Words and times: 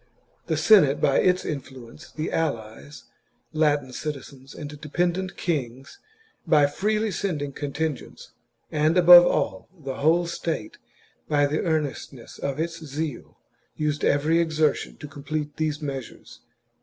The 0.47 0.57
Senate 0.57 0.99
by 0.99 1.19
its 1.19 1.45
influence, 1.45 2.09
the 2.11 2.31
allies, 2.31 3.03
Latin 3.53 3.93
citizens, 3.93 4.55
and 4.55 4.81
dependent 4.81 5.37
kings, 5.37 5.99
by 6.47 6.65
freely 6.65 7.11
sending 7.11 7.51
contingents, 7.51 8.31
and 8.71 8.97
above 8.97 9.27
all, 9.27 9.69
the 9.79 9.97
whole 9.97 10.25
state 10.25 10.79
by 11.29 11.45
the 11.45 11.61
earnestness 11.61 12.39
of 12.39 12.59
its 12.59 12.83
zeal, 12.83 13.37
used 13.75 14.03
every 14.03 14.39
exertion 14.39 14.97
to 14.97 15.07
complete 15.07 15.57
these 15.57 15.83
measures. 15.83 16.39